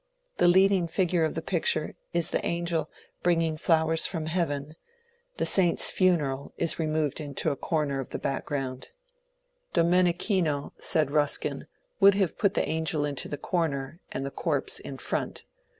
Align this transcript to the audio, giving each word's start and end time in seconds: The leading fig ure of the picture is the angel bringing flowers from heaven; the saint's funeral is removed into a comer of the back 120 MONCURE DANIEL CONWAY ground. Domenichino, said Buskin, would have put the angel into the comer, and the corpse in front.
The 0.37 0.47
leading 0.47 0.87
fig 0.87 1.13
ure 1.13 1.23
of 1.25 1.35
the 1.35 1.43
picture 1.43 1.93
is 2.11 2.31
the 2.31 2.43
angel 2.43 2.89
bringing 3.21 3.55
flowers 3.55 4.07
from 4.07 4.25
heaven; 4.25 4.75
the 5.37 5.45
saint's 5.45 5.91
funeral 5.91 6.55
is 6.57 6.79
removed 6.79 7.21
into 7.21 7.51
a 7.51 7.55
comer 7.55 7.99
of 7.99 8.09
the 8.09 8.17
back 8.17 8.49
120 8.49 8.93
MONCURE 9.75 9.83
DANIEL 9.83 10.03
CONWAY 10.03 10.41
ground. 10.41 10.73
Domenichino, 10.73 10.73
said 10.79 11.09
Buskin, 11.11 11.67
would 11.99 12.15
have 12.15 12.39
put 12.39 12.55
the 12.55 12.67
angel 12.67 13.05
into 13.05 13.29
the 13.29 13.37
comer, 13.37 13.99
and 14.11 14.25
the 14.25 14.31
corpse 14.31 14.79
in 14.79 14.97
front. 14.97 15.43